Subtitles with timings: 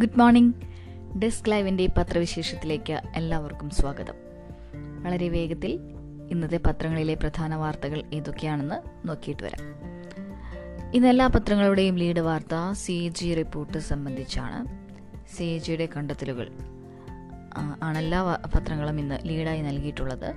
[0.00, 0.54] Good morning.
[1.18, 4.14] Desk ലൈവിന്റെ പത്രവിശേഷത്തിലേക്ക് എല്ലാവർക്കും സ്വാഗതം.
[5.02, 5.80] വളരെ വേഗത്തിൽ
[6.30, 9.64] ഇന്നത്തെ പത്രങ്ങളിലെ പ്രധാന വാർത്തകൾ ഏതൊക്കെയാണെന്ന് നോക്കിയിട്ട് വരാം.
[10.94, 14.66] ഇന്ന് എല്ലാ പത്രങ്ങളുടെയും ലീഡ് വാർത്ത സി എ ജി റിപ്പോർട്ട് സംബന്ധിച്ചാണ്.
[15.36, 16.52] സി എ ജിയുടെ കണ്ടെത്തലുകൾ
[17.82, 20.34] ആണ് എല്ലാ പത്രങ്ങളും ഇന്ന് ലീഡായി നൽകിയിട്ടുള്ളത്.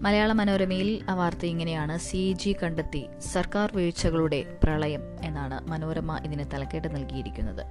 [0.00, 1.98] മലയാള മനോരമയിൽ ആ വാർത്ത ഇങ്ങനെയാണ്.
[1.98, 7.66] സി ജി കണ്ടെത്തി സർക്കാർ വീഴ്ചകളുടെ പ്രളയം എന്നാണ് മനോരമ ഇതിന് തലക്കെട്ട് നൽകിയിരിക്കുന്നത്.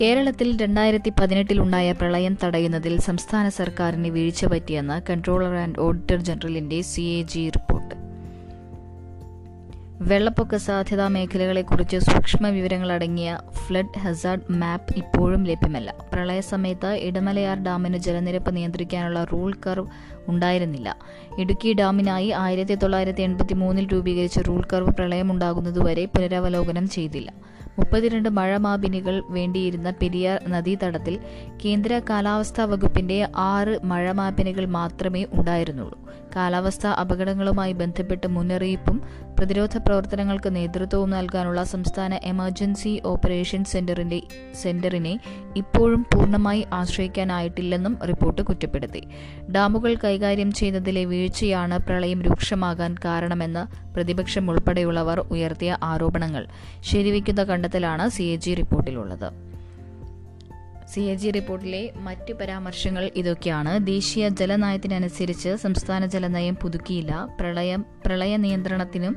[0.00, 7.22] കേരളത്തിൽ രണ്ടായിരത്തി പതിനെട്ടിലുണ്ടായ പ്രളയം തടയുന്നതിൽ സംസ്ഥാന സർക്കാരിന് വീഴ്ച പറ്റിയെന്ന് കൺട്രോളർ ആൻഡ് ഓഡിറ്റർ ജനറലിന്റെ സി എ
[7.22, 7.94] ജി റിപ്പോർട്ട്.
[10.00, 15.94] വെള്ളപ്പൊക്ക സാധ്യതാ മേഖലകളെക്കുറിച്ച് സൂക്ഷ്മ വിവരങ്ങൾ അടങ്ങിയ ഫ്ലഡ് ഹസാർഡ് മാപ്പ് ഇപ്പോഴും ലഭ്യമല്ല.
[16.12, 19.86] പ്രളയ സമയത്ത് ഇടമലയാർ ഡാമിന് ജലനിരപ്പ് നിയന്ത്രിക്കാനുള്ള റൂൾ കർവ്
[20.28, 20.96] ഉണ്ടായിരുന്നില്ല.
[21.38, 27.32] ഇടുക്കി ഡാമിനായി ആയിരത്തി തൊള്ളായിരത്തി എൺപത്തി മൂന്നിൽ രൂപീകരിച്ച റൂൾ കർവ് പ്രളയമുണ്ടാകുന്നതുവരെ പുനരവലോകനം ചെയ്തില്ല.
[27.78, 31.14] മുപ്പത്തിരണ്ട് മഴമാപിനികൾ വേണ്ടിയിരുന്ന പെരിയാർ നദീതടത്തിൽ
[31.64, 35.98] കേന്ദ്ര കാലാവസ്ഥാ വകുപ്പിന്റെ ആറ് മഴമാപിനികൾ മാത്രമേ ഉണ്ടായിരുന്നുള്ളൂ.
[36.36, 39.02] കാലാവസ്ഥാ അപകടങ്ങളുമായി ബന്ധപ്പെട്ട് മുന്നറിയിപ്പും
[39.38, 44.22] പ്രതിരോധ പ്രവർത്തനങ്ങൾക്ക് നേതൃത്വവും നൽകാനുള്ള സംസ്ഥാന എമർജൻസി ഓപ്പറേഷൻ സെന്ററിന്റെ
[44.62, 45.20] സെന്ററിനെ
[45.56, 49.02] ഇപ്പോഴും പൂർണമായി ആശ്രയിക്കാനായിട്ടില്ലെന്നും റിപ്പോർട്ട് കുറ്റപ്പെടുത്തി.
[49.52, 56.46] ഡാമുകൾ കൈകാര്യം ചെയ്തതിലെ വീഴ്ചയാണ് പ്രളയം രൂക്ഷമാകാൻ കാരണമെന്ന് പ്രതിപക്ഷം ഉൾപ്പെടെയുള്ളവർ ഉയർത്തിയ ആരോപണങ്ങൾ.
[56.80, 59.47] ശരിവയ്ക്കുന്ന കണ്ടെത്തലാണ് സി റിപ്പോർട്ടിലുള്ളത്.
[60.94, 63.86] സി എ ജി റിപ്പോർട്ടിലെ മറ്റു പരാമർശങ്ങൾ ഇതൊക്കെയാണ്.
[63.86, 67.28] ദേശീയ ജലനയത്തിനനുസരിച്ച് സംസ്ഥാന ജലനയം പുതുക്കിയില്ല.
[67.40, 69.16] പ്രളയം പ്രളയ നിയന്ത്രണത്തിനും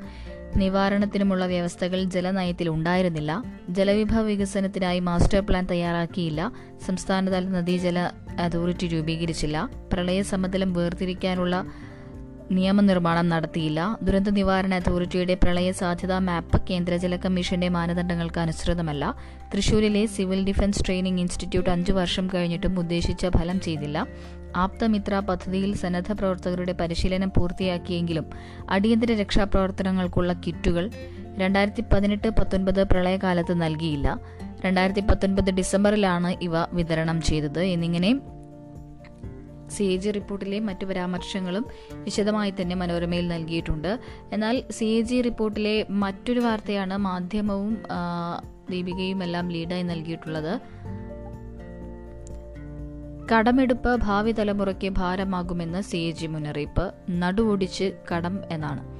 [0.55, 3.43] നിവാരണത്തിനുമുള്ള വ്യവസ്ഥകൾ ജലനയത്തിൽ ഉണ്ടായിരുന്നില്ല.
[3.69, 6.51] ജലവിഭവ വികസനത്തിനായി മാസ്റ്റർ പ്ലാൻ തയ്യാറാക്കിയില്ല.
[6.85, 9.69] സംസ്ഥാനതല നദീജല അതോറിറ്റി രൂപീകരിച്ചില്ല.
[9.93, 11.65] പ്രളയ സമതലം വേർതിരിക്കാനുള്ള
[12.51, 13.97] നിയമനിർമ്മാണം നടത്തിയില്ല.
[14.01, 19.15] ദുരന്ത നിവാരണ അതോറിറ്റിയുടെ പ്രളയ സാധ്യതാ മാപ്പ് കേന്ദ്ര ജല കമ്മീഷന്റെ മാനദണ്ഡങ്ങൾക്ക് അനുസൃതമല്ല.
[19.53, 24.07] തൃശൂരിലെ സിവിൽ ഡിഫൻസ് ട്രെയിനിംഗ് ഇൻസ്റ്റിറ്റ്യൂട്ട് അഞ്ചു വർഷം കഴിഞ്ഞിട്ടും ഉദ്ദേശിച്ച ഫലം ചെയ്തില്ല.
[24.55, 28.25] ആപ്തമിത്ര പദ്ധതിയിൽ സന്നദ്ധ പ്രവർത്തകരുടെ പരിശീലനം പൂർത്തിയാക്കിയെങ്കിലും
[28.69, 30.89] അടിയന്തര രക്ഷാപ്രവർത്തനങ്ങൾക്കുള്ള കിറ്റുകൾ
[31.37, 34.19] രണ്ടായിരത്തി പതിനെട്ട് പത്തൊൻപത് പ്രളയകാലത്ത് നൽകിയില്ല.
[34.65, 37.59] രണ്ടായിരത്തി പത്തൊൻപത് ഡിസംബറിലാണ് ഇവ വിതരണം ചെയ്തത്.
[37.59, 38.19] എന്നിങ്ങനെ
[39.75, 43.91] സി എ ജി റിപ്പോർട്ടിലെ മറ്റു പരാമർശങ്ങളും വിശദമായി തന്നെ മനോരമയിൽ നൽകിയിട്ടുണ്ട്.
[44.33, 47.73] എന്നാൽ സി എ ജി റിപ്പോർട്ടിലെ മറ്റൊരു വാർത്തയാണ് മാധ്യമവും
[48.69, 50.53] ദീപികയും എല്ലാം ലീഡായി നൽകിയിട്ടുള്ളത്.
[53.31, 56.85] കടമെടുപ്പ് ഭാവി തലമുറയ്ക്ക് ഭാരമാകുമെന്ന് സി എ ജി മുന്നറിയിപ്പ്.
[57.21, 58.90] നടുവൊടിച്ച് കടം എന്നാണ്.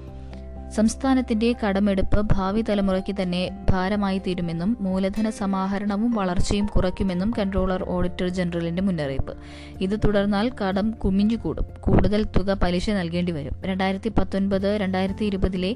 [0.75, 9.37] സംസ്ഥാനത്തിന്റെ കടമെടുപ്പ് ഭാവി തലമുറയ്ക്ക് തന്നെ ഭാരമായി തീരുമെന്നും മൂലധന സമാഹരണവും വളർച്ചയും കുറയ്ക്കുമെന്നും കൺട്രോളർ ഓഡിറ്റർ ജനറലിന്റെ മുന്നറിയിപ്പ്.
[9.81, 11.65] ഇത് തുടർന്നാൽ കടം കുമിഞ്ഞുകൂടും.
[11.79, 13.61] കൂടുതൽ തുക പലിശ നൽകേണ്ടി വരും.
[13.65, 15.75] രണ്ടായിരത്തി പത്തൊൻപത് രണ്ടായിരത്തി ഇരുപതിലെ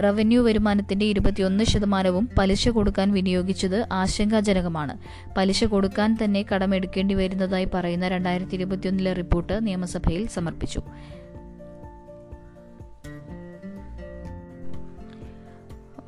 [0.00, 4.98] റവന്യൂ വരുമാനത്തിന്റെ ഇരുപത്തിയൊന്ന് ശതമാനവും പലിശ കൊടുക്കാൻ വിനിയോഗിച്ചത് ആശങ്കാജനകമാണ്.
[5.36, 10.82] പലിശ കൊടുക്കാൻ തന്നെ കടമെടുക്കേണ്ടി വരുന്നതായി പറയുന്ന രണ്ടായിരത്തി ഇരുപത്തിയൊന്നിലെ റിപ്പോർട്ട് നിയമസഭയിൽ സമർപ്പിച്ചു.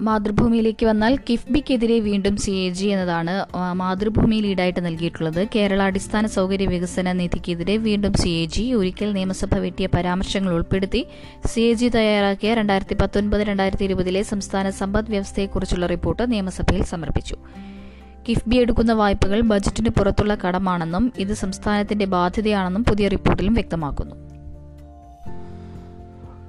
[0.07, 3.35] മാതൃഭൂമിയിലേക്ക് വന്നാൽ കിഫ്ബിക്കെതിരെ വീണ്ടും സി എ ജി എന്നതാണ്
[3.81, 5.41] മാതൃഭൂമി ലീഡായിട്ട് നൽകിയിട്ടുള്ളത്.
[5.55, 11.03] കേരള അടിസ്ഥാന സൗകര്യ വികസന നിധിക്കെതിരെ വീണ്ടും സി എ ജി ഒരിക്കൽ നിയമസഭ വെട്ടിയ പരാമർശങ്ങൾ ഉൾപ്പെടുത്തി
[11.53, 17.39] സി എ ജി തയ്യാറാക്കിയ രണ്ടായിരത്തി പത്തൊൻപത് രണ്ടായിരത്തി ഇരുപതിലെ സംസ്ഥാന സമ്പദ് വ്യവസ്ഥയെക്കുറിച്ചുള്ള റിപ്പോർട്ട് നിയമസഭയിൽ സമർപ്പിച്ചു.
[18.29, 24.17] കിഫ്ബി എടുക്കുന്ന വായ്പകൾ ബജറ്റിന് പുറത്തുള്ള കടമാണെന്നും ഇത് സംസ്ഥാനത്തിന്റെ ബാധ്യതയാണെന്നും പുതിയ റിപ്പോർട്ടിലും വ്യക്തമാക്കുന്നു.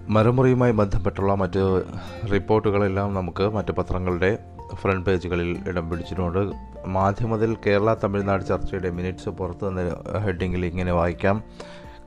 [0.10, 1.84] മരമുറിയുമായി ബന്ധപ്പെട്ടുള്ള മറ്റ്
[2.32, 4.38] റിപ്പോർട്ടുകളെല്ലാം നമുക്ക് മറ്റ് പത്രങ്ങളുടെ
[4.74, 6.52] ഫ്രണ്ട് പേജുകളിൽ ഇടം പിടിച്ചിട്ടുണ്ട്.
[6.86, 11.44] മാധ്യമത്തിൽ കേരള തമിഴ്നാട് ചർച്ചയുടെ മിനിറ്റ്സ് പുറത്തു നിന്ന് ഹെഡിങ്ങിൽ ഇങ്ങനെ വായിക്കാം.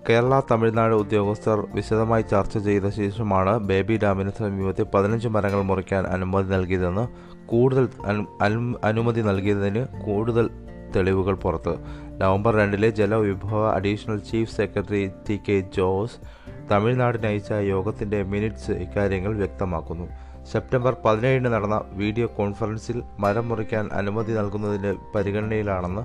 [0.09, 7.09] കേരള തമിഴ്നാട് ഉദ്യോഗസ്ഥർ വിശദമായി ചർച്ച ചെയ്ത ശേഷമാണ് ബേബി ഡാമിന് സമീപത്തെ പതിനഞ്ച് മരങ്ങൾ മുറിക്കാൻ അനുമതി നൽകിയതെന്ന്
[7.47, 10.51] കൂടുതൽ അനു- അനു- അനുമതി നൽകിയതിന് കൂടുതൽ
[10.97, 11.77] തെളിവുകൾ പുറത്ത്.
[12.21, 20.07] നവംബർ രണ്ടിലെ ജലവിഭവ additional chief secretary T K Jose തമിഴ്നാടിന് അയച്ച യോഗത്തിന്റെ മിനിറ്റ്സ് ഇക്കാര്യങ്ങൾ വ്യക്തമാക്കുന്നു.
[20.53, 26.03] സെപ്റ്റംബർ പതിനേഴിന് നടന്ന വീഡിയോ കോൺഫറൻസിൽ മരം മുറിക്കാൻ അനുമതി നൽകുന്നതിന്റെ പരിഗണനയിലാണെന്ന്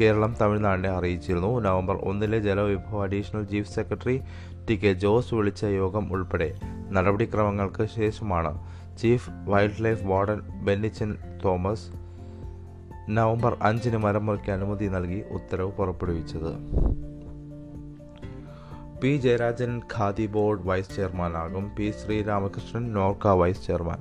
[0.00, 1.60] കേരളം തമിഴ്നാടിനെ അറിയിച്ചിരുന്നു.
[1.60, 4.20] നവംബർ ഒന്നിലെ ജലവിഭവ additional chief secretary
[4.70, 6.54] T K Jose വിളിച്ച യോഗം ഉൾപ്പെടെ
[6.90, 8.52] നടപടിക്രമങ്ങൾക്ക് ശേഷമാണ്
[8.98, 9.30] chief
[9.84, 11.88] wildlife warden Bennichan Thomas
[13.10, 16.52] November അഞ്ചിന് മരം മുറിക്കാൻ അനുമതി നൽകി ഉത്തരവ് പുറപ്പെടുവിച്ചത്.
[19.02, 24.00] P Jayarajan Khadi board vice ചെയർമാനാകും P Sreeramakrishnan NORKA vice chairman.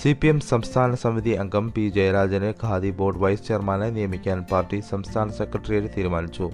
[0.00, 5.28] C P M സംസ്ഥാന സമിതി അംഗം പി ജയരാജനെ ഖാദി ബോർഡ് വൈസ് ചെയർമാനായി നിയമിക്കാൻ പാർട്ടി സംസ്ഥാന
[5.40, 6.50] സെക്രട്ടേറിയറ്റ് തീരുമാനിച്ചു.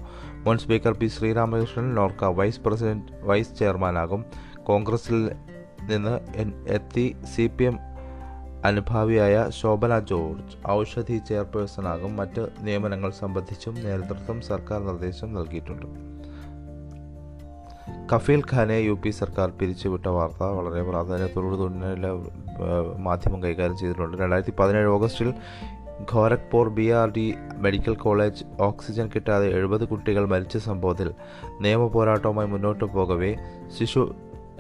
[0.47, 4.25] മുൻ speaker P Sreeramakrishnan Norka vice president vice ചെയർമാനാകും.
[4.71, 5.21] കോൺഗ്രസിൽ
[5.93, 6.17] നിന്ന്
[6.79, 7.79] എത്തി സി പി എം
[8.65, 12.15] അനുഭാവിയായ ശോഭന ജോർജ് ഔഷധി ചെയർപേഴ്സണാകും.
[12.17, 15.89] മറ്റ് നിയമനങ്ങൾ സംബന്ധിച്ചും നേതൃത്വം സർക്കാർ നിർദ്ദേശം നൽകിയിട്ടുണ്ട്.
[18.13, 22.11] കഫീൽ ഖാനെ യു പി സർക്കാർ പിരിച്ചുവിട്ട വാർത്ത വളരെ പ്രാധാന്യത്തോടു തന്നെ
[22.99, 24.17] മാധ്യമം കൈകാര്യം ചെയ്തിട്ടുണ്ട്.
[24.23, 25.35] രണ്ടായിരത്തി പതിനേഴ് ഓഗസ്റ്റിൽ
[26.13, 31.13] Gorakhpur B R D medical college oxygen കിട്ടാതെ എഴുപത് കുട്ടികൾ മരിച്ച സംഭവത്തിൽ
[31.61, 33.37] നിയമ പോരാട്ടവുമായി മുന്നോട്ട് പോകവേ
[33.79, 34.15] ശിശു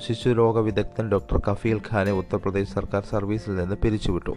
[0.06, 4.34] ശിശുരോഗ വിദഗ്ധൻ ഡോക്ടർ കഫീൽ ഖാനെ ഉത്തർപ്രദേശ് സർക്കാർ സർവീസിൽ നിന്ന് പിരിച്ചുവിട്ടു.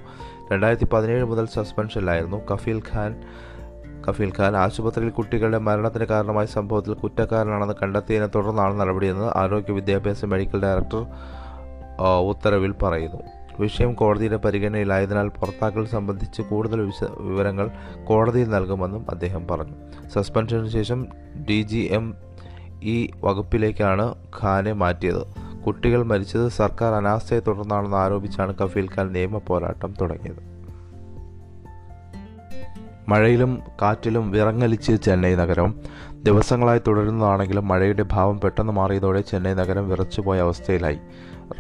[0.51, 3.12] രണ്ടായിരത്തി പതിനേഴ് മുതൽ സസ്പെൻഷനിലായിരുന്നു കഫീൽ ഖാൻ
[4.08, 11.06] കഫീൽ ഖാൻ ആശുപത്രിയിൽ കുട്ടികളുടെ മരണത്തിന് കാരണമായ സംഭവത്തിൽ കുറ്റക്കാരനാണെന്ന് കണ്ടെത്തിയതിനെ തുടർന്നാണ് നടപടിയെന്ന് ആരോഗ്യ വിദ്യാഭ്യാസ മെഡിക്കൽ ഡയറക്ടർ
[12.30, 13.22] ഉത്തരവിൽ പറയുന്നു.
[13.60, 17.70] വിഷയം കോടതിയുടെ പരിഗണനയിലായതിനാൽ പുറത്താക്കൽ സംബന്ധിച്ച് കൂടുതൽ വിശ വിവരങ്ങൾ
[18.04, 19.76] കോടതിയിൽ നൽകുമെന്നും അദ്ദേഹം പറഞ്ഞു.
[20.14, 21.08] സസ്പെൻഷന് ശേഷം
[21.50, 22.16] ഡി ജി എം
[22.84, 25.24] ഈ വകുപ്പിലേക്കാണ് ഖാനെ മാറ്റിയത്.
[25.66, 30.53] കുട്ടികൾ മരിച്ചത് സർക്കാർ അനാസ്ഥയെ തുടർന്നാണെന്ന് ആരോപിച്ചാണ് കഫീൽ ഖാൻ നിയമ പോരാട്ടം തുടങ്ങിയത്.
[33.08, 35.76] മഴയിലും കാറ്റിലും വിറങ്ങലിച്ച് ചെന്നൈ നഗരം.
[36.24, 41.00] ദിവസങ്ങളായി തുടരുന്നതാണെങ്കിലും മഴയുടെ ഭാവം പെട്ടെന്ന് മാറിയതോടെ ചെന്നൈ നഗരം വിറച്ചുപോയ അവസ്ഥയിലായി.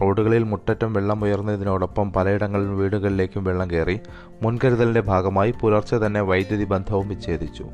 [0.01, 3.99] റോഡുകളിൽ മുട്ടറ്റം വെള്ളം ഉയർന്നതിനോടൊപ്പം പലയിടങ്ങളിൽ വീടുകളിലേക്കും വെള്ളം കയറി.
[4.41, 7.65] മുൻകരുതലിന്റെ ഭാഗമായി പുലർച്ചെ തന്നെ വൈദ്യുതി ബന്ധവും വിച്ഛേദിച്ചു.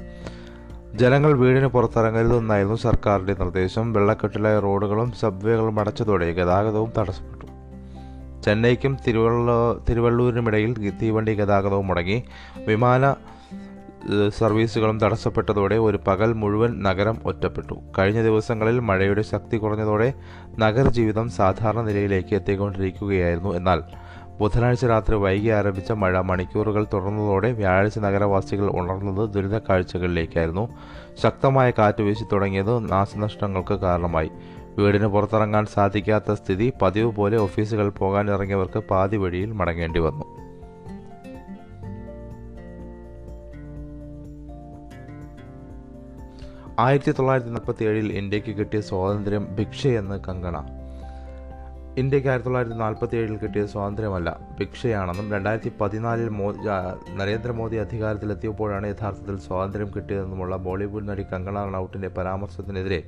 [0.95, 3.93] ജനങ്ങൾ വീടിന് പുറത്തിറങ്ങരുതെന്നായിരുന്നു സർക്കാരിന്റെ നിർദ്ദേശം.
[3.93, 7.45] വെള്ളക്കെട്ടിലായ റോഡുകളും സബ്വേകളും അടച്ചതോടെ ഗതാഗതവും തടസ്സപ്പെട്ടു.
[8.43, 9.51] ചെന്നൈക്കും തിരുവള്ള
[9.89, 12.23] തിരുവള്ളൂരിനുമിടയിൽ തീവണ്ടി ഗതാഗതവും മുടങ്ങി.
[12.67, 13.15] വിമാന
[14.37, 17.75] സർവീസുകളും തടസ്സപ്പെട്ടതോടെ ഒരു പകൽ മുഴുവൻ നഗരം ഒറ്റപ്പെട്ടു.
[17.97, 20.13] കഴിഞ്ഞ ദിവസങ്ങളിൽ മഴയുടെ ശക്തി കുറഞ്ഞതോടെ
[20.59, 23.55] നഗരജീവിതം സാധാരണ നിലയിലേക്ക് എത്തിക്കൊണ്ടിരിക്കുകയായിരുന്നു.
[23.55, 23.81] എന്നാൽ
[24.39, 30.69] ബുധനാഴ്ച രാത്രി വൈകി ആരംഭിച്ച മഴ മണിക്കൂറുകൾ തുടർന്നതോടെ വ്യാഴാഴ്ച നഗരവാസികൾ ഉണർന്നത് ദുരിത കാഴ്ചകളിലേക്കായിരുന്നു.
[31.23, 34.31] ശക്തമായ കാറ്റ് വീശി തുടങ്ങിയത് നാശനഷ്ടങ്ങൾക്ക് കാരണമായി.
[34.77, 40.48] വീടിന് പുറത്തിറങ്ങാൻ സാധിക്കാത്ത സ്ഥിതി പതിവ് പോലെ ഓഫീസുകൾ പോകാൻ ഇറങ്ങിയവർക്ക് പാതി വഴിയിൽ മടങ്ങേണ്ടി വന്നു.
[46.81, 50.57] ആയിരത്തി തൊള്ളായിരത്തി നാൽപ്പത്തി ഏഴിൽ ഇന്ത്യയ്ക്ക് കിട്ടിയ സ്വാതന്ത്ര്യം ഭിക്ഷയെന്ന് കങ്കണ.
[52.01, 54.29] ഇന്ത്യയ്ക്ക് ആയിരത്തി തൊള്ളായിരത്തി നാൽപ്പത്തി ഏഴിൽ കിട്ടിയ സ്വാതന്ത്ര്യമല്ല
[54.59, 56.47] ഭിക്ഷയാണെന്നും രണ്ടായിരത്തി പതിനാലിൽ മോ
[57.19, 63.01] നരേന്ദ്രമോദി അധികാരത്തിലെത്തിയപ്പോഴാണ് യഥാർത്ഥത്തിൽ സ്വാതന്ത്ര്യം കിട്ടിയതെന്നുമുള്ള ബോളിവുഡ് നടി കങ്കണ റണൌട്ടിന്റെ പരാമർശത്തിനെതിരെ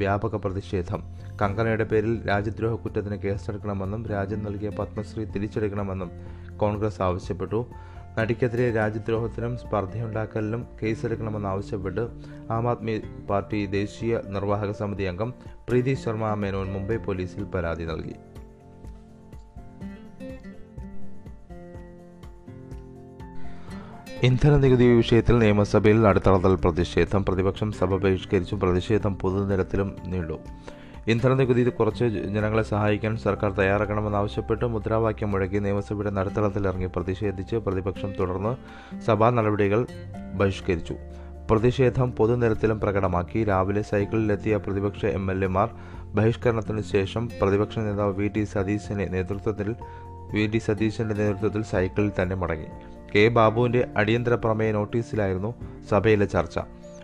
[0.00, 1.02] വ്യാപക പ്രതിഷേധം.
[1.42, 6.10] കങ്കണയുടെ പേരിൽ രാജ്യദ്രോഹ കുറ്റത്തിന് കേസെടുക്കണമെന്നും രാജ്യം നൽകിയ പത്മശ്രീ തിരിച്ചെടുക്കണമെന്നും
[6.56, 7.60] കോൺഗ്രസ് ആവശ്യപ്പെട്ടു.
[8.18, 12.08] നടിക്കെതിരെ രാജ്യദ്രോഹത്തിനും സ്പർദ്ധയുണ്ടാക്കലിനും കേസെടുക്കണമെന്നാവശ്യപ്പെട്ട്
[12.50, 15.34] ആം ആദ്മി പാർട്ടി ദേശീയ നിർവാഹക സമിതി അംഗം
[15.68, 18.14] പ്രീതി ശർമ്മ മേനോൻ മുംബൈ പോലീസിൽ പരാതി നൽകി.
[24.22, 27.24] ഇന്ധന നികുതി വിഷയത്തിൽ നിയമസഭയിൽ നടുത്തളത്തിൽ പ്രതിഷേധം.
[27.24, 28.60] പ്രതിപക്ഷം സഭ ബഹിഷ്കരിച്ചും.
[28.60, 30.38] പ്രതിഷേധം പൊതുനിരത്തിലും നീണ്ടു.
[31.08, 38.52] ഇന്ധന നികുതി കുറച്ച് ജനങ്ങളെ സഹായിക്കാൻ സർക്കാർ തയ്യാറാക്കണമെന്നാവശ്യപ്പെട്ട് മുദ്രാവാക്യം മുഴക്കി നിയമസഭയുടെ നടുത്തളത്തിലിറങ്ങി പ്രതിഷേധിച്ച് പ്രതിപക്ഷം തുടർന്ന്
[39.00, 39.86] സഭാ നടപടികൾ
[40.34, 40.94] ബഹിഷ്കരിച്ചു.
[41.50, 43.44] പ്രതിഷേധം പൊതുനിരത്തിലും പ്രകടമാക്കി.
[43.44, 45.70] രാവിലെ സൈക്കിളിലെത്തിയ പ്രതിപക്ഷ എം എൽ എമാർ
[46.14, 49.74] ബഹിഷ്കരണത്തിന് ശേഷം പ്രതിപക്ഷ നേതാവ് വി ടി സതീശന്റെ നേതൃത്വത്തിൽ
[50.32, 52.66] വി ടി സതീശന്റെ നേതൃത്വത്തിൽ സൈക്കിളിൽ തന്നെ മടങ്ങി.
[53.14, 55.54] കെ ബാബുവിന്റെ അടിയന്തര പ്രമേയ നോട്ടീസിലായിരുന്നു
[55.90, 56.58] സഭയിലെ ചർച്ച.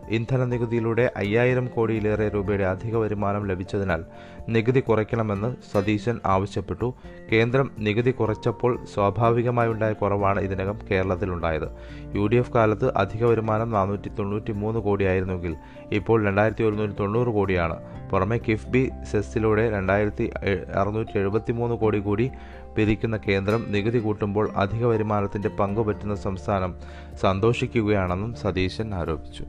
[0.09, 4.05] ഇന്ധന നികുതിയിലൂടെ അയ്യായിരം കോടിയിലേറെ രൂപയുടെ അധിക വരുമാനം ലഭിച്ചതിനാൽ
[4.49, 6.95] നികുതി കുറയ്ക്കണമെന്ന് സതീശൻ ആവശ്യപ്പെട്ടു.
[7.33, 11.69] കേന്ദ്രം നികുതി കുറച്ചപ്പോൾ സ്വാഭാവികമായുണ്ടായ കുറവാണ് ഇതിനകം കേരളത്തിലുണ്ടായത്.
[12.17, 15.57] യു ഡി എഫ് കാലത്ത് അധിക വരുമാനം നാനൂറ്റി തൊണ്ണൂറ്റി മൂന്ന് കോടിയായിരുന്നെങ്കിൽ
[15.93, 17.77] ഇപ്പോൾ രണ്ടായിരത്തി ഒരുന്നൂറ്റി തൊണ്ണൂറ് കോടിയാണ്.
[18.11, 20.31] പുറമെ കിഫ്ബി സെസ്സിലൂടെ രണ്ടായിരത്തി
[20.77, 22.31] അറുന്നൂറ്റി എഴുപത്തി മൂന്ന് കോടി കൂടി
[22.77, 26.75] പിരിക്കുന്ന കേന്ദ്രം നികുതി കൂട്ടുമ്പോൾ അധിക വരുമാനത്തിന്റെ പങ്കുപറ്റുന്ന സംസ്ഥാനം
[27.21, 29.45] സന്തോഷിക്കുകയാണെന്നും സതീശൻ ആരോപിച്ചു.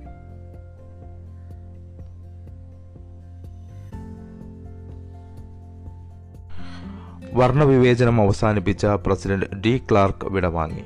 [7.33, 10.83] വർണവിവേചനം അവസാനിപ്പിച്ച പ്രസിഡന്റ് ഡി ക്ലാർക്ക് വിടവാങ്ങി.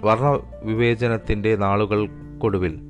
[0.00, 2.80] വർണവിവേചനത്തിന്റെ നാളുകൾക്കൊടുവിൽ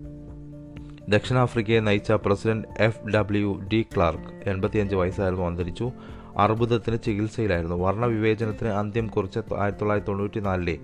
[1.08, 5.90] ദക്ഷിണാഫ്രിക്കയെ നയിച്ച president F W de Klerk എൺപത്തിയഞ്ച് വയസ്സായിരുന്നു അന്തരിച്ചു.
[6.38, 7.76] അർബുദത്തിന് ചികിത്സയിലായിരുന്നു.
[7.76, 10.78] വർണവിവേചനത്തിന് അന്ത്യം കുറിച്ച ആയിരത്തി തൊള്ളായിരത്തി തൊണ്ണൂറ്റി നാലിലെ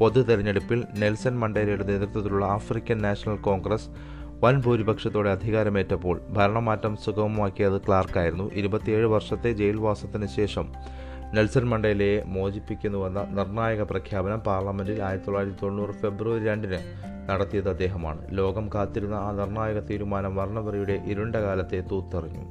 [0.00, 3.88] പൊതു തെരഞ്ഞെടുപ്പിൽ നെൽസൺ മണ്ടേലയുടെ നേതൃത്വത്തിലുള്ള ആഫ്രിക്കൻ നാഷണൽ കോൺഗ്രസ്
[4.44, 8.50] വൻ ഭൂരിപക്ഷത്തോടെ അധികാരമേറ്റപ്പോൾ ഭരണമാറ്റം സുഗമമാക്കിയത് ക്ലാർക്കായിരുന്നു.
[8.54, 10.68] ഇരുപത്തിയേഴ് വർഷത്തെ ജയിൽവാസത്തിന് ശേഷം
[11.34, 16.78] നെൽസൺ മണ്ടേലയെ മോചിപ്പിക്കുന്നുവെന്ന നിർണായക പ്രഖ്യാപനം പാർലമെന്റിൽ ആയിരത്തി തൊള്ളായിരത്തി തൊണ്ണൂറ് ഫെബ്രുവരി രണ്ടിന്
[17.30, 18.26] നടത്തിയത് അദ്ദേഹമാണ്.
[18.30, 22.44] ലോകം കാത്തിരുന്ന ആ നിർണായക തീരുമാനം വർണവറിയുടെ ഇരുണ്ട കാലത്തെ തൂത്തെറിഞ്ഞു.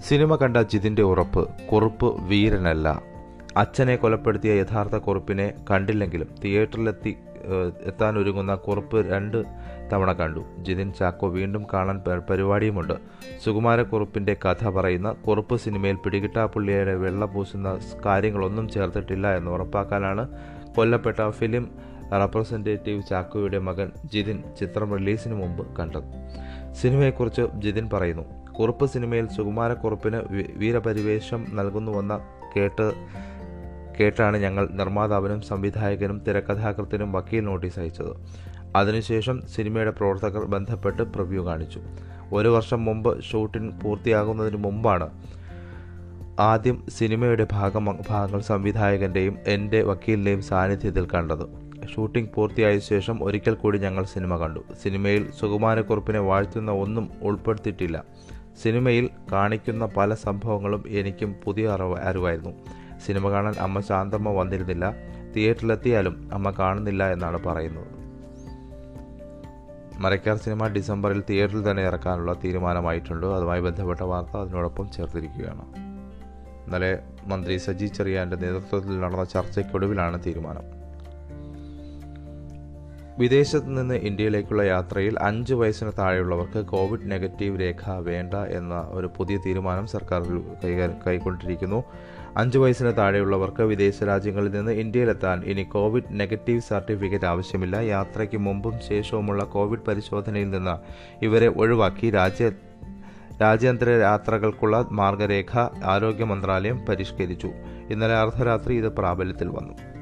[0.00, 3.02] സിനിമ കണ്ട ജിതിന്റെ ഉറപ്പ് കുറുപ്പ് വീരനല്ല.
[3.56, 7.16] അച്ഛനെ കൊലപ്പെടുത്തിയ യഥാർത്ഥ കുറുപ്പിനെ കണ്ടില്ലെങ്കിലും തിയേറ്ററിലെത്തി
[7.82, 9.44] എത്താനൊരുങ്ങുന്ന കുറുപ്പ് രണ്ട്
[9.92, 10.40] തവണ കണ്ടു.
[10.58, 11.98] ജിതിൻ ചാക്കോ വീണ്ടും കാണാൻ
[12.30, 12.94] പരിപാടിയുമുണ്ട്.
[13.44, 20.28] സുകുമാരക്കുറുപ്പിന്റെ കഥ പറയുന്ന കുറുപ്പ് സിനിമയിൽ പിടികിട്ടാപ്പുള്ളിയുടെ വെള്ള പൂശുന്ന കാര്യങ്ങളൊന്നും ചേർത്തിട്ടില്ല എന്ന് ഉറപ്പാക്കാനാണ്
[20.76, 21.68] കൊല്ലപ്പെട്ട ഫിലിം
[22.12, 26.08] റെപ്രസെന്റേറ്റീവ് ചാക്കോയുടെ മകൻ ജിതിൻ ചിത്രം റിലീസിന് മുമ്പ് കണ്ടത്.
[26.74, 28.52] സിനിമയെക്കുറിച്ച് ജിതിൻ പറയുന്നു.
[28.52, 30.20] കുറുപ്പ് സിനിമയിൽ സുകുമാരക്കുറുപ്പിന്
[30.56, 32.20] വീരപരിവേഷം നൽകുന്നുവെന്ന
[32.56, 32.92] കേട്ട്
[34.00, 38.12] കേട്ടാണ് ഞങ്ങൾ നിർമ്മാതാവിനും സംവിധായകനും തിരക്കഥാകൃത്തിനും വക്കീൽ നോട്ടീസ് അയച്ചത്.
[38.76, 41.80] അതിനുശേഷം സിനിമയുടെ പ്രവർത്തകർ ബന്ധപ്പെട്ട് പ്രിവ്യൂ കാണിച്ചു.
[42.32, 45.10] ഒരു വർഷം മുമ്പ് ഷൂട്ടിംഗ് പൂർത്തിയാകുന്നതിന് മുമ്പാണ്
[46.40, 51.66] ആദ്യം സിനിമയുടെ ഭാഗം ഭാഗങ്ങൾ സംവിധായകന്റെയും എന്റെ വക്കീലിന്റെയും സാന്നിധ്യത്തിൽ കണ്ടത്.
[51.94, 54.60] ഷൂട്ടിംഗ് പൂർത്തിയായ ശേഷം ഒരിക്കൽ കൂടി ഞങ്ങൾ സിനിമ കണ്ടു.
[54.82, 58.04] സിനിമയിൽ സുകുമാരക്കുറുപ്പിനെ വാഴ്ത്തുന്ന ഒന്നും ഉൾപ്പെടുത്തിയിട്ടില്ല.
[58.62, 62.50] സിനിമയിൽ കാണിക്കുന്ന പല സംഭവങ്ങളും എനിക്കും പുതിയ അറിവ് അറിവായിരുന്നു.
[63.00, 64.94] സിനിമ കാണാൻ അമ്മ ശാന്തമ്മ വന്നിരുന്നില്ല.
[65.36, 67.96] തിയേറ്ററിലെത്തിയാലും അമ്മ കാണുന്നില്ല എന്നാണ് പറയുന്നത്.
[70.00, 73.26] മരക്കാർ സിനിമ ഡിസംബറിൽ തിയേറ്ററിൽ തന്നെ ഇറക്കാനുള്ള തീരുമാനമായിട്ടുണ്ട്.
[73.26, 75.74] അതുമായി ബന്ധപ്പെട്ട വാർത്ത അതിനോടൊപ്പം ചേർത്തിരിക്കുകയാണ്.
[76.66, 80.85] ഇന്നലെ മന്ത്രി സജി ചെറിയാന്റെ നേതൃത്വത്തിൽ നടന്ന ചർച്ചയ്ക്കൊടുവിലാണ് തീരുമാനം.
[83.18, 89.86] വിദേശത്ത് നിന്ന് ഇന്ത്യയിലേക്കുള്ള യാത്രയിൽ അഞ്ച് വയസ്സിന് താഴെയുള്ളവർക്ക് കോവിഡ് നെഗറ്റീവ് രേഖ വേണ്ട എന്ന ഒരു പുതിയ തീരുമാനം
[89.86, 90.22] സർക്കാർ
[90.64, 91.84] കൈകാ- കൈക്കൊണ്ടിരിക്കുന്നു.
[92.36, 97.76] അഞ്ച് വയസ്സിന് താഴെയുള്ളവർക്ക് വിദേശ രാജ്യങ്ങളിൽ നിന്ന് ഇന്ത്യയിലെത്താൻ ഇനി കോവിഡ് നെഗറ്റീവ് സർട്ടിഫിക്കറ്റ് ആവശ്യമില്ല.
[97.76, 100.78] യാത്രയ്ക്ക് മുമ്പും ശേഷവുമുള്ള കോവിഡ് പരിശോധനയിൽ നിന്ന്
[101.24, 102.10] ഇവരെ ഒഴിവാക്കി.
[102.10, 102.50] രാജ്യ
[103.42, 107.50] രാജ്യാന്തര യാത്രകൾക്കുള്ള മാർഗരേഖ ആരോഗ്യ മന്ത്രാലയം പരിഷ്കരിച്ചു.
[107.90, 109.95] ഇന്നലെ അർദ്ധരാത്രി ഇത് പ്രാബല്യത്തിൽ വന്നു.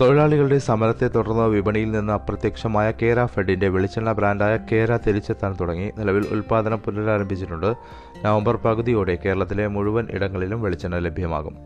[0.00, 5.92] തൊഴിലാളികളുടെ സമരത്തെ തുടർന്ന് വിപണിയിൽ നിന്ന് അപ്രത്യക്ഷമായ കേര ഫെഡിന്റെ വെളിച്ചെണ്ണ ബ്രാൻഡായ കേര തിരിച്ചെത്താൻ തുടങ്ങി.
[5.98, 7.74] നിലവിൽ ഉൽപ്പാദനം പുനരാരംഭിച്ചിട്ടുണ്ട്.
[8.24, 11.56] നവംബർ പകുതിയോടെ കേരളത്തിലെ മുഴുവൻ ഇടങ്ങളിലും വെളിച്ചെണ്ണ ലഭ്യമാകും.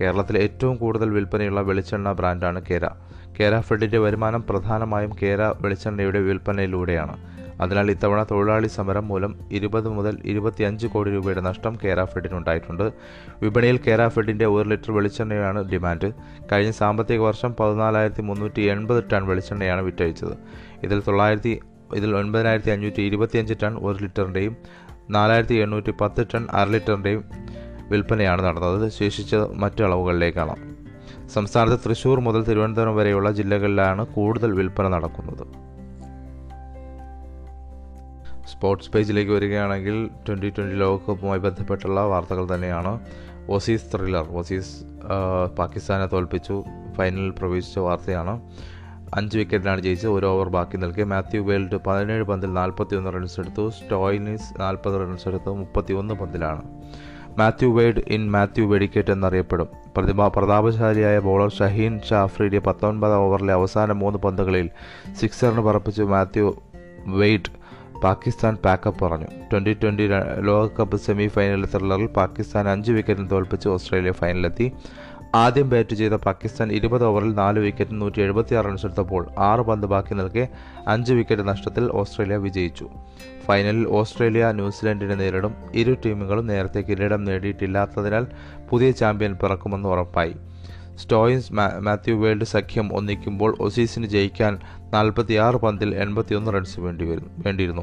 [0.00, 2.86] കേരളത്തിലെ ഏറ്റവും കൂടുതൽ വിൽപ്പനയുള്ള വെളിച്ചെണ്ണ ബ്രാൻഡാണ് കേര.
[3.40, 7.41] കേര ഫെഡിന്റെ വരുമാനം പ്രധാനമായും കേര വെളിച്ചെണ്ണയുടെ വിൽപ്പനയിലൂടെയാണ്.
[7.60, 12.92] അതിനാൽ ഇത്തവണ തൊഴിലാളി സമരം മൂലം ഇരുപത് മുതൽ ഇരുപത്തിയഞ്ച് കോടി രൂപയുടെ നഷ്ടം കേര ഉണ്ടായിട്ടുണ്ട്.
[13.42, 16.12] വിപണിയിൽ കേര ഫെഡിന്റെ ഒരു ലിറ്റർ വെളിച്ചെണ്ണയാണ് ഡിമാൻഡ്.
[16.52, 20.36] കഴിഞ്ഞ സാമ്പത്തിക വർഷം പതിനാലായിരത്തി മുന്നൂറ്റി എൺപത് ടൺ വെളിച്ചെണ്ണയാണ് വിറ്റഴിച്ചത്.
[20.82, 21.60] ഇതിൽ തൊള്ളായിരത്തി
[21.94, 24.56] ഇതിൽ ഒൻപതിനായിരത്തി അഞ്ഞൂറ്റി ഇരുപത്തിയഞ്ച് ടൺ ഒരു ലിറ്ററിന്റെയും
[25.10, 27.24] നാലായിരത്തി എണ്ണൂറ്റി പത്ത് ടൺ അര ലിറ്ററിന്റെയും
[27.90, 28.88] വിൽപ്പനയാണ് നടന്നത്.
[28.88, 30.72] ശേഷിച്ച മറ്റു അളവുകളിലേക്കാണ്.
[31.28, 35.71] സംസ്ഥാനത്ത് തൃശൂർ മുതൽ തിരുവനന്തപുരം വരെയുള്ള ജില്ലകളിലാണ് കൂടുതൽ വിൽപ്പന നടക്കുന്നത്.
[38.62, 43.00] സ്പോർട്സ് പേജിലേക്ക് വരികയാണെങ്കിൽ ട്വന്റി ട്വന്റി ലോകകപ്പുമായി ബന്ധപ്പെട്ടുള്ള വാർത്തകൾ തന്നെയാണ്.
[43.50, 44.68] ഓസീസ് ത്രില്ലർ ഓസീസ്
[45.58, 46.56] പാകിസ്ഥാനെ തോൽപ്പിച്ചു
[46.96, 48.34] ഫൈനലിൽ പ്രവേശിച്ച വാർത്തയാണ്.
[49.14, 51.04] അഞ്ച് വിക്കറ്റിനാണ് ജയിച്ചത് ഒരു ഓവർ ബാക്കി നിൽക്കെ.
[51.04, 56.62] മാത്യു വേൾഡ് പതിനേഴ് പന്തിൽ നാൽപ്പത്തി ഒന്ന് റൺസ് എടുത്തു സ്റ്റോയിനിസ് നാൽപ്പത് റൺസ് എടുത്തു മുപ്പത്തി ഒന്ന് പന്തിലാണ്.
[57.38, 59.68] മാത്യു വേഡ് ഇൻ മാത്യു വെടിക്കേറ്റ് എന്നറിയപ്പെടും.
[59.96, 64.70] പ്രതിഭ പ്രതാപശാലിയായ ബോളർ ഷഹീൻ ഷാഫ്രിയുടെ പത്തൊൻപത് ഓവറിലെ അവസാന മൂന്ന് പന്തുകളിൽ
[65.20, 66.46] സിക്സറിന് പറപ്പിച്ചു Matthew
[67.06, 67.61] Wade
[68.04, 69.26] Pakistan pack up പറഞ്ഞു.
[69.52, 70.08] ട്വന്റി ട്വന്റി
[70.40, 74.72] ലോകകപ്പ് സെമി ഫൈനൽ ത്രില്ലറിൽ പാകിസ്ഥാൻ അഞ്ച് വിക്കറ്റിന് തോൽപ്പിച്ച് ഓസ്ട്രേലിയ ഫൈനലിലെത്തി
[75.34, 80.14] ആദ്യം ബാറ്റ് ചെയ്ത പാകിസ്ഥാൻ ഇരുപത് ഓവറിൽ നാല് വിക്കറ്റ് നൂറ്റി എഴുപത്തിയാറ് റൺസ് എടുത്തപ്പോൾ ആറ് പന്ത് ബാക്കി
[80.14, 80.48] നിൽക്കെ
[80.88, 82.88] അഞ്ച് വിക്കറ്റ് നഷ്ടത്തിൽ ഓസ്ട്രേലിയ വിജയിച്ചു.
[83.46, 85.54] ഫൈനലിൽ ഓസ്ട്രേലിയ ന്യൂസിലൻഡിനെ നേരിടും.
[85.74, 88.26] ഇരു ടീമുകളും നേരത്തെ കിരീടം നേടിയിട്ടില്ലാത്തതിനാൽ
[88.70, 90.34] പുതിയ ചാമ്പ്യൻ പിറക്കുമെന്ന് ഉറപ്പായി.
[90.96, 94.58] സ്റ്റോയിൻസ് മാത്യു വേൾഡ് സഖ്യം ഒന്നിക്കുമ്പോൾ ഒസീസിന് ജയിക്കാൻ
[94.92, 97.82] നാൽപ്പത്തിയാറ് പന്തിൽ എൺപത്തിയൊന്ന് റൺസ് വേണ്ടി വേണ്ടിയിരുന്നു.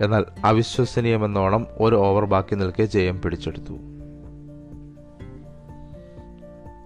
[0.00, 3.72] എന്നാൽ അവിശ്വസനീയമെന്നോണം ഒരു ഓവർ ബാക്കി നിൽക്കെ ജയം പിടിച്ചെടുത്തു.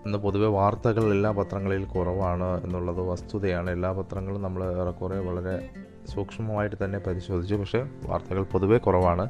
[0.06, 3.70] ഇന്ന് പൊതുവെ വാർത്തകൾ എല്ലാ പത്രങ്ങളിൽ കുറവാണ് എന്നുള്ളത് വസ്തുതയാണ്.
[3.70, 5.70] എല്ലാ പത്രങ്ങളും നമ്മൾ ഏറെക്കുറെ വളരെ
[6.14, 7.54] സൂക്ഷ്മമായിട്ട് തന്നെ പരിശോധിച്ചു.
[7.54, 9.28] പക്ഷേ വാർത്തകൾ പൊതുവെ കുറവാണ്.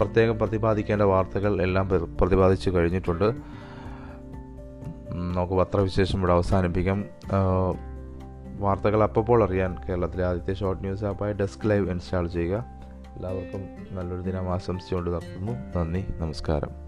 [0.00, 1.88] പ്രത്യേകം പ്രതിപാദിക്കേണ്ട വാർത്തകൾ എല്ലാം
[2.20, 3.34] പ്രതിപാദിച്ചു കഴിഞ്ഞിട്ടുണ്ട്.
[5.36, 6.98] നമുക്ക് പത്രവിശേഷം ഇവിടെ അവസാനിപ്പിക്കാം.
[8.64, 12.64] വാർത്തകൾ അപ്പോൾ അറിയാൻ കേരളത്തിലെ ആദ്യത്തെ ഷോർട്ട് ന്യൂസ് ആപ്പായ ഡെസ്ക് ലൈവ് ഇൻസ്റ്റാൾ ചെയ്യുക.
[13.16, 13.62] എല്ലാവർക്കും
[13.96, 16.85] നല്ലൊരു ദിനം ആശംസിച്ചുകൊണ്ട് നടത്തുന്നു നന്ദി നമസ്കാരം.